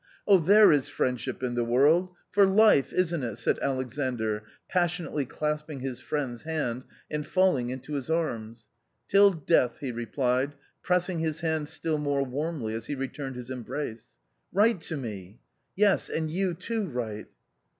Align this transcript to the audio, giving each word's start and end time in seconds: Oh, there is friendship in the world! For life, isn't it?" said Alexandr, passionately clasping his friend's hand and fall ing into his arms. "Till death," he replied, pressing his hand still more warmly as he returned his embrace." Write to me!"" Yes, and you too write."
Oh, 0.27 0.39
there 0.39 0.71
is 0.71 0.89
friendship 0.89 1.43
in 1.43 1.53
the 1.53 1.63
world! 1.63 2.09
For 2.31 2.43
life, 2.47 2.91
isn't 2.91 3.21
it?" 3.23 3.35
said 3.37 3.59
Alexandr, 3.59 4.45
passionately 4.67 5.27
clasping 5.27 5.81
his 5.81 5.99
friend's 6.01 6.41
hand 6.41 6.85
and 7.11 7.23
fall 7.23 7.55
ing 7.55 7.69
into 7.69 7.93
his 7.93 8.09
arms. 8.09 8.67
"Till 9.07 9.29
death," 9.31 9.77
he 9.79 9.91
replied, 9.91 10.53
pressing 10.81 11.19
his 11.19 11.41
hand 11.41 11.67
still 11.67 11.99
more 11.99 12.25
warmly 12.25 12.73
as 12.73 12.87
he 12.87 12.95
returned 12.95 13.35
his 13.35 13.51
embrace." 13.51 14.17
Write 14.51 14.81
to 14.89 14.97
me!"" 14.97 15.39
Yes, 15.75 16.09
and 16.09 16.31
you 16.31 16.55
too 16.55 16.87
write." 16.87 17.27